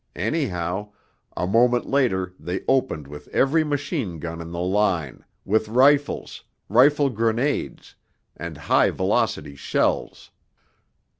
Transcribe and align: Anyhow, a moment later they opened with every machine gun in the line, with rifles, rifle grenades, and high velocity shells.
Anyhow, 0.15 0.93
a 1.37 1.45
moment 1.45 1.85
later 1.87 2.33
they 2.39 2.63
opened 2.67 3.05
with 3.05 3.27
every 3.27 3.63
machine 3.63 4.17
gun 4.17 4.41
in 4.41 4.49
the 4.51 4.57
line, 4.59 5.23
with 5.45 5.67
rifles, 5.67 6.43
rifle 6.69 7.11
grenades, 7.11 7.93
and 8.35 8.57
high 8.57 8.89
velocity 8.89 9.55
shells. 9.55 10.31